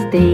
[0.00, 0.29] ステイ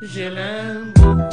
[0.00, 1.29] gelando.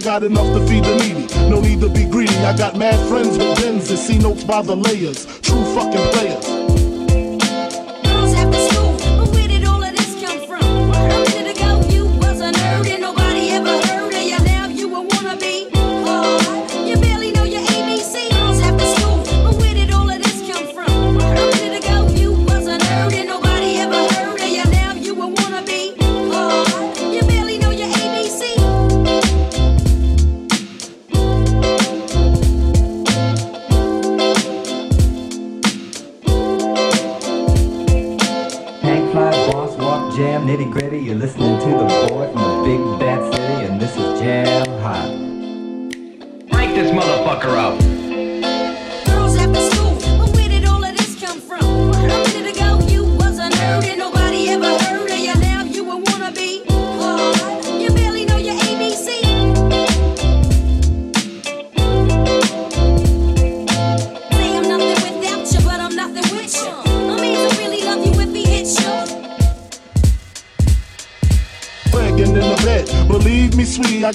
[0.00, 1.50] I got enough to feed the needy.
[1.50, 2.34] No need to be greedy.
[2.36, 5.26] I got mad friends with bins that see notes by the layers.
[5.42, 6.09] True fucking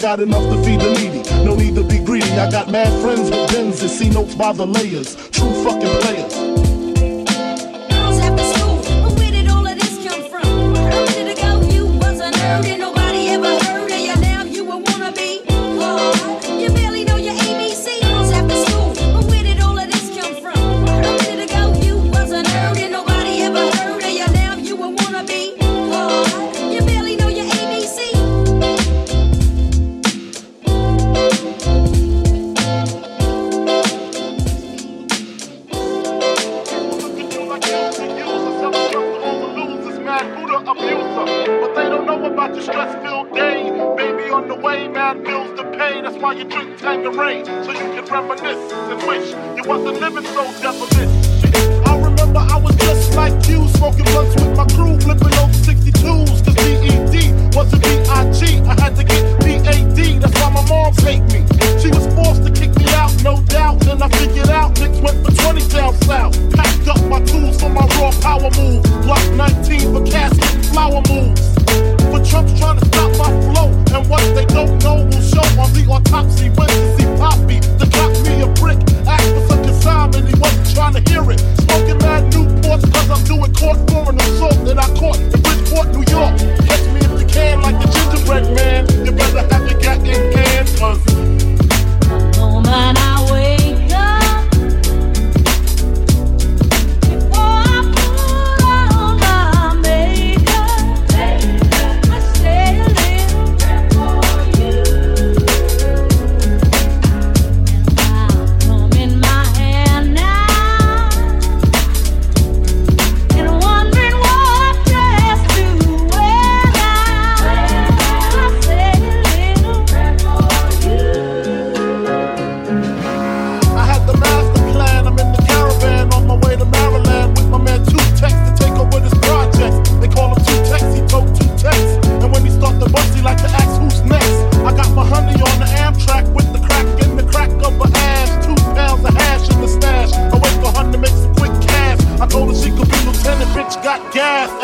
[0.06, 1.24] got enough to feed the needy.
[1.44, 2.30] No need to be greedy.
[2.34, 5.15] I got mad friends with bins that see notes by the layers.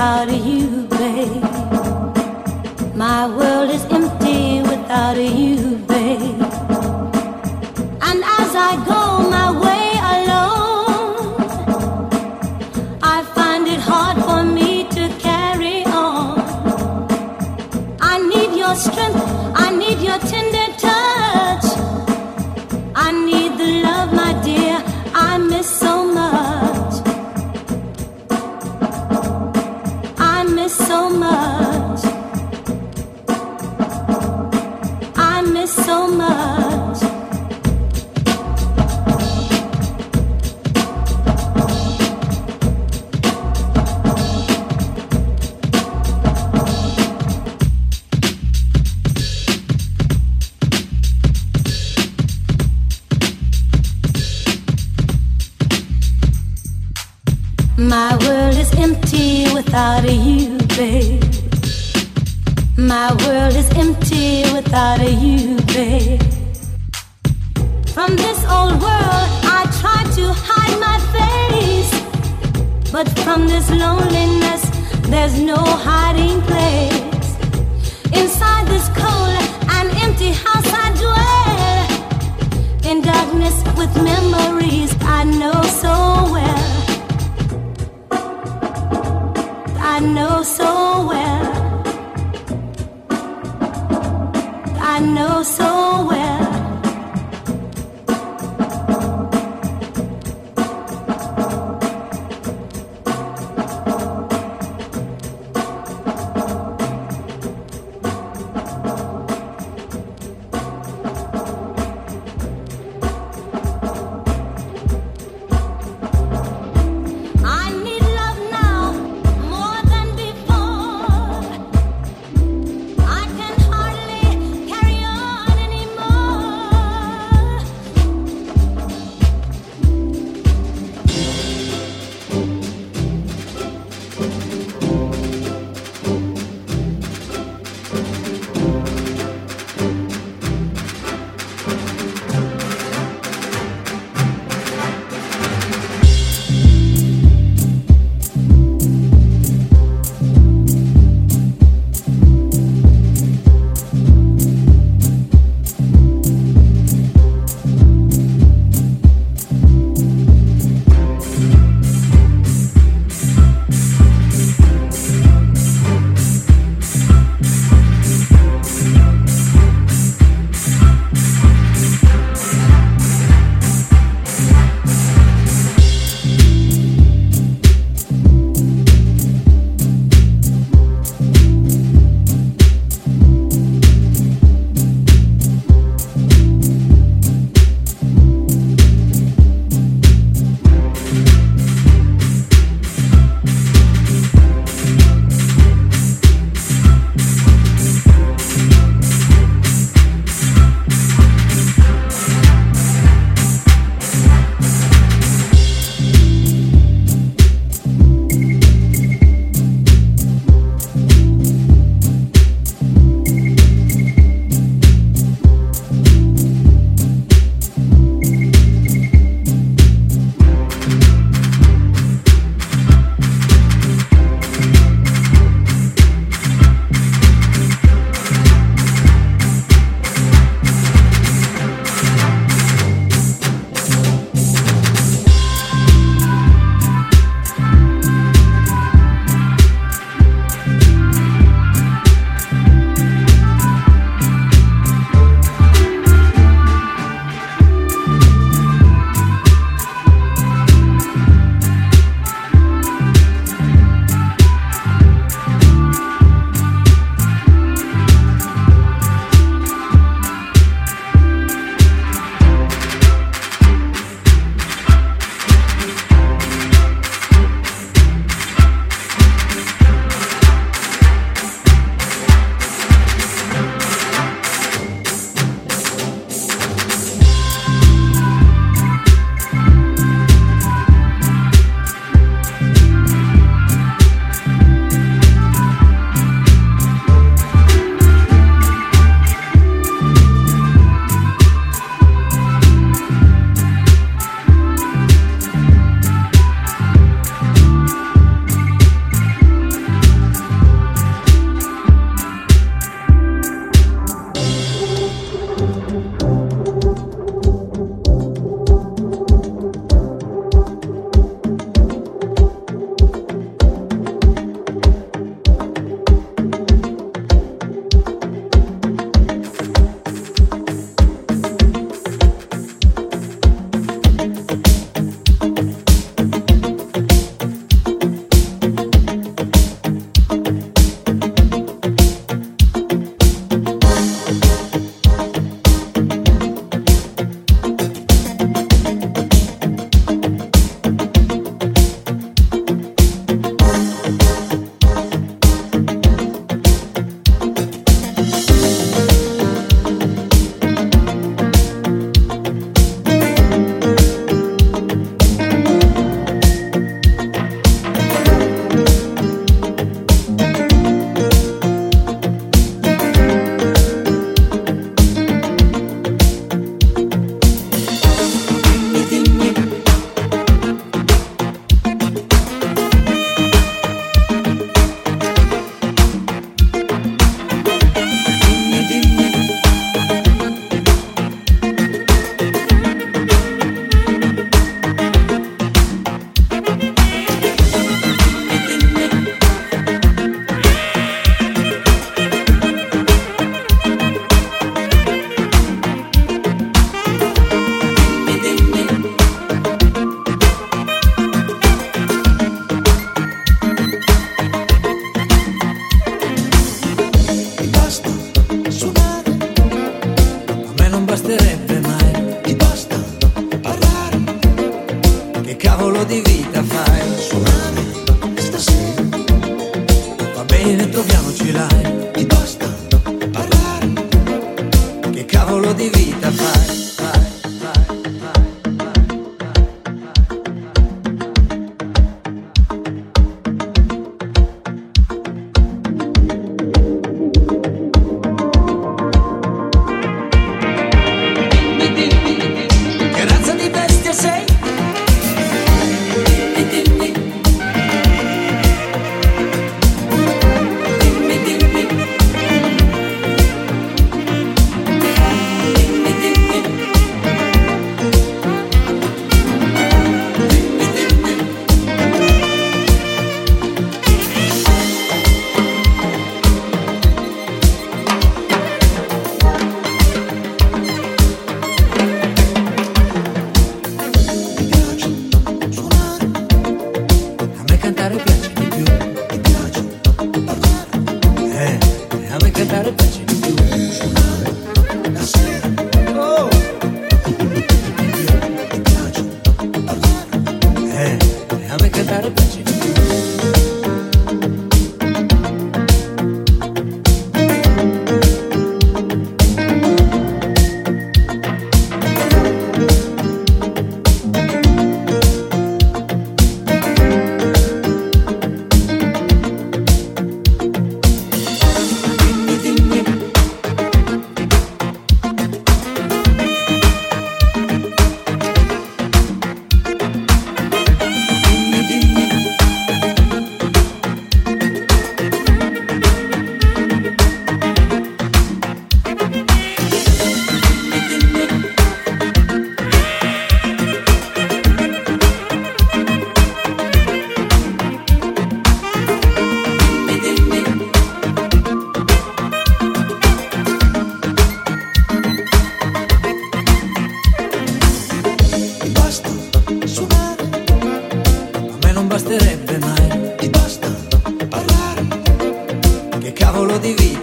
[0.00, 1.42] without you, babe.
[2.96, 5.89] My world is empty without you.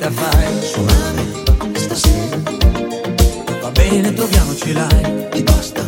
[0.08, 0.64] fatica fai?
[0.64, 1.44] Suonami
[1.74, 2.38] stasera.
[3.62, 5.84] Va bene, proviamoci live Ti basta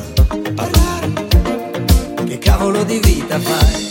[0.55, 1.13] parlare.
[2.25, 3.88] Che cavolo di vita fai?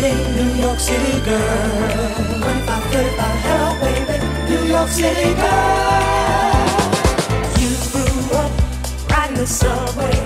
[0.00, 1.38] pretty New York City girl.
[2.44, 4.16] when I 25, 35, hello baby,
[4.50, 6.78] New York City girl.
[7.58, 8.50] You grew up
[9.10, 10.17] riding the subway.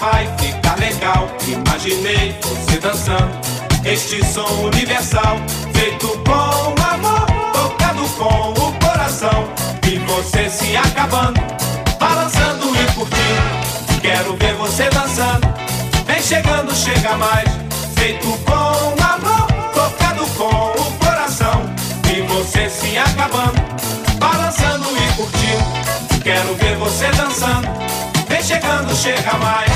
[0.00, 1.28] Vai ficar legal.
[1.46, 3.30] Imaginei você dançando
[3.84, 5.38] este som universal,
[5.72, 9.48] feito com amor, tocado com o coração.
[9.86, 11.40] E você se acabando,
[11.98, 14.00] balançando e curtindo.
[14.00, 15.46] Quero ver você dançando,
[16.06, 17.48] vem chegando, chega mais.
[17.96, 21.62] Feito com amor, tocado com o coração.
[22.12, 23.60] E você se acabando,
[24.18, 26.22] balançando e curtindo.
[26.22, 27.68] Quero ver você dançando,
[28.48, 29.70] chegando, chega mais.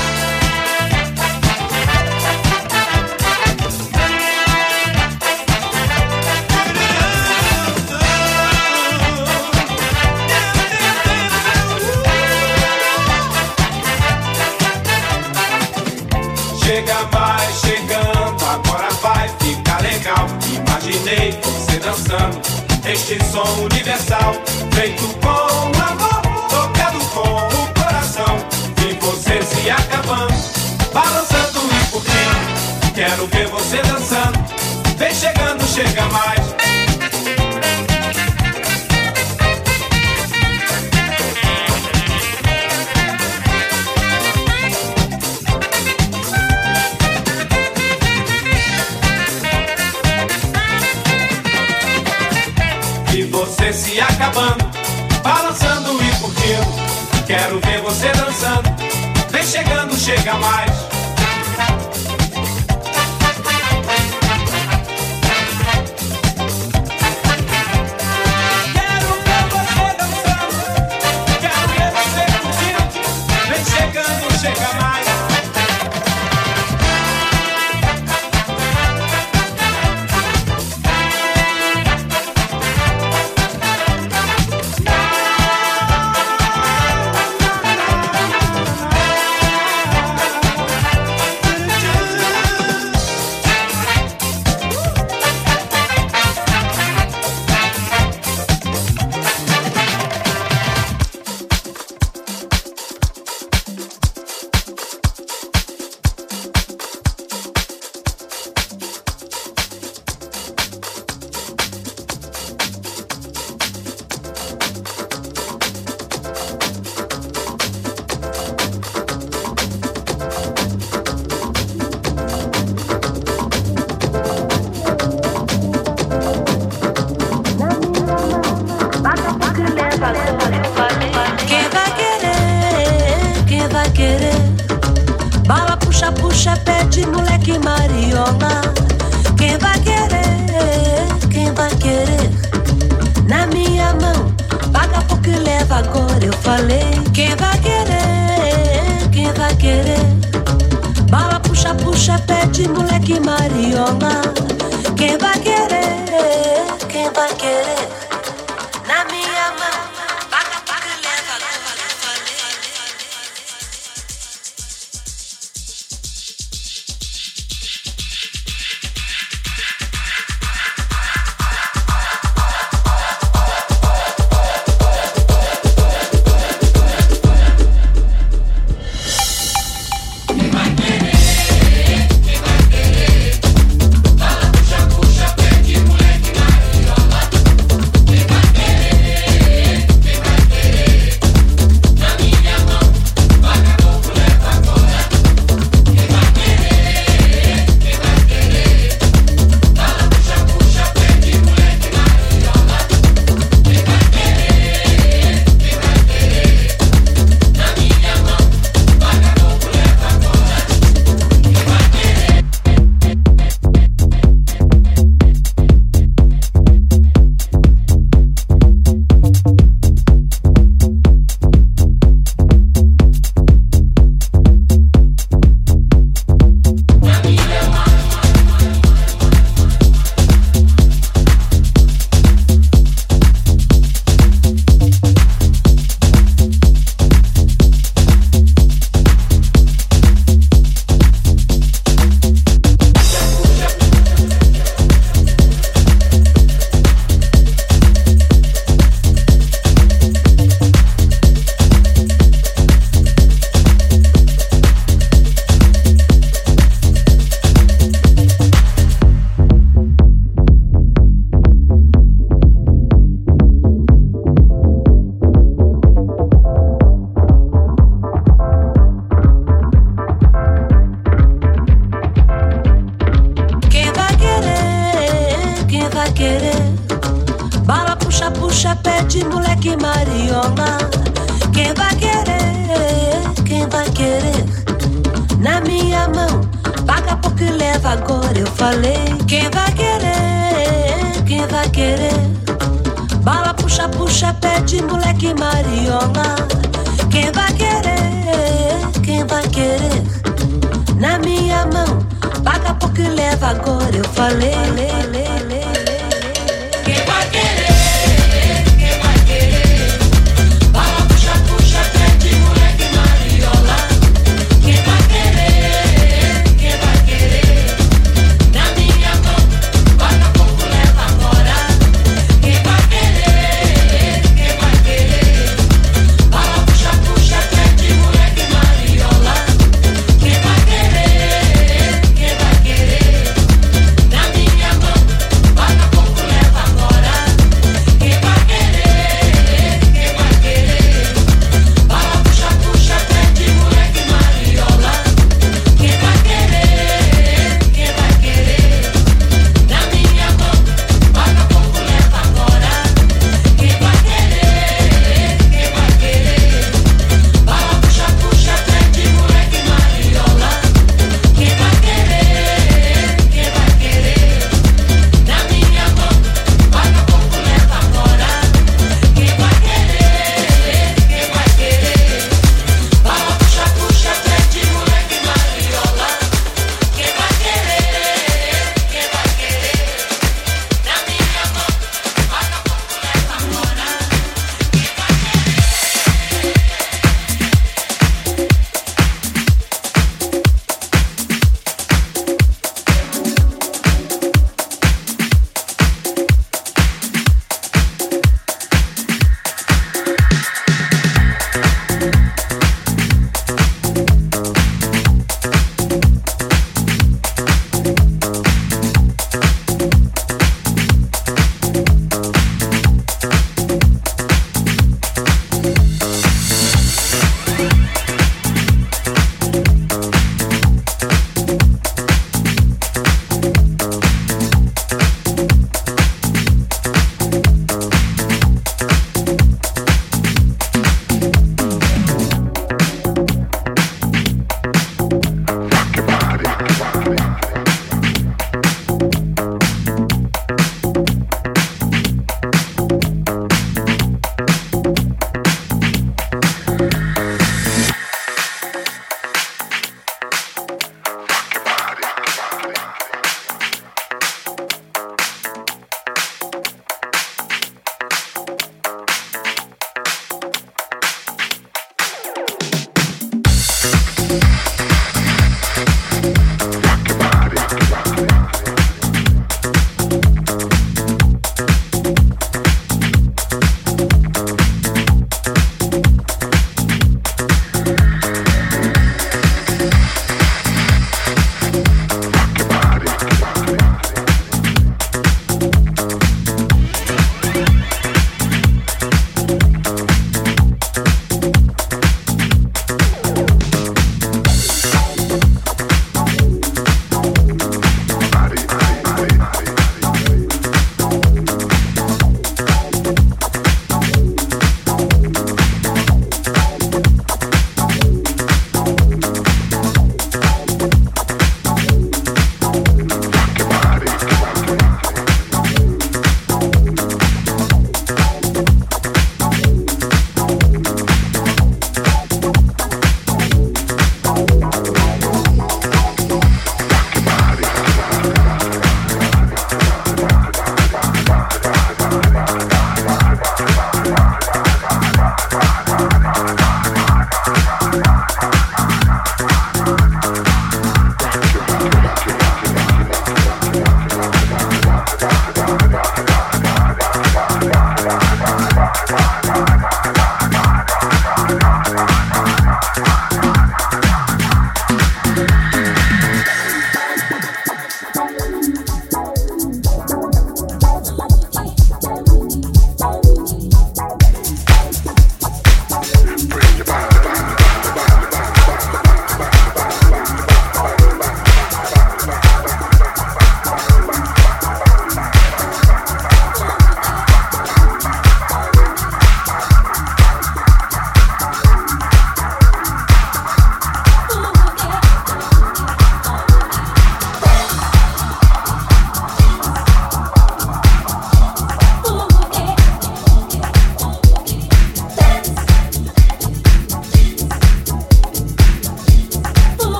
[16.64, 20.26] Chega mais, chegando, agora vai ficar legal.
[20.50, 22.40] Imaginei você dançando
[22.86, 24.34] este som universal,
[24.72, 25.51] feito com
[29.43, 30.32] Você se acabando,
[30.93, 32.93] balançando e curtindo.
[32.94, 34.39] Quero ver você dançando,
[34.97, 36.41] vem chegando, chega mais.
[60.02, 60.71] Chega mais.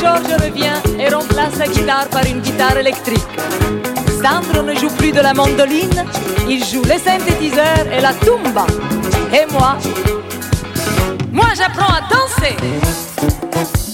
[0.00, 3.20] George revient et remplace la guitare par une guitare électrique.
[4.22, 6.04] Sandro ne joue plus de la mandoline,
[6.48, 8.66] il joue les synthétiseurs et la tumba.
[9.32, 9.76] Et moi,
[11.32, 13.89] moi j'apprends à danser.